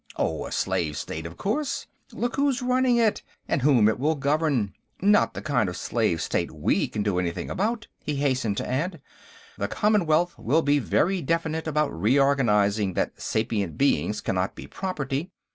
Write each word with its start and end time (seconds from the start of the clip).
"Oh, 0.15 0.47
a 0.47 0.51
slave 0.51 0.97
state, 0.97 1.27
of 1.27 1.37
course; 1.37 1.85
look 2.11 2.35
who's 2.35 2.63
running 2.63 2.97
it, 2.97 3.21
and 3.47 3.61
whom 3.61 3.87
it 3.87 3.99
will 3.99 4.15
govern. 4.15 4.73
Not 4.99 5.35
the 5.35 5.43
kind 5.43 5.69
of 5.69 5.75
a 5.75 5.77
slave 5.77 6.23
state 6.23 6.49
we 6.49 6.87
can 6.87 7.03
do 7.03 7.19
anything 7.19 7.51
about," 7.51 7.85
he 8.03 8.15
hastened 8.15 8.57
to 8.57 8.67
add. 8.67 8.99
"The 9.59 9.67
Commonwealth 9.67 10.33
will 10.39 10.63
be 10.63 10.79
very 10.79 11.21
definite 11.21 11.67
about 11.67 11.91
recognizing 11.93 12.93
that 12.93 13.21
sapient 13.21 13.77
beings 13.77 14.21
cannot 14.21 14.55
be 14.55 14.65
property. 14.65 15.29